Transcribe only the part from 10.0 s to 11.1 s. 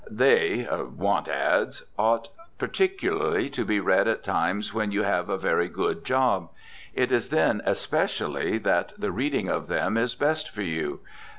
best for you.